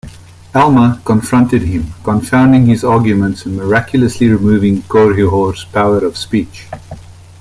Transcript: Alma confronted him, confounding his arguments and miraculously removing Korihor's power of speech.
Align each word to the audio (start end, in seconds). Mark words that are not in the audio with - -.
Alma 0.55 0.99
confronted 1.05 1.61
him, 1.61 1.93
confounding 2.03 2.65
his 2.65 2.83
arguments 2.83 3.45
and 3.45 3.55
miraculously 3.55 4.27
removing 4.29 4.81
Korihor's 4.87 5.65
power 5.65 5.99
of 5.99 6.17
speech. 6.17 6.65